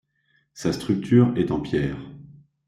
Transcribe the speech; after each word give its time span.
Sa 0.55 0.73
structure 0.73 1.31
est 1.37 1.51
en 1.51 1.59
pierre. 1.59 1.99